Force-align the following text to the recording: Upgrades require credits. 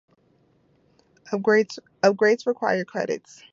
Upgrades 1.31 2.47
require 2.47 2.85
credits. 2.85 3.43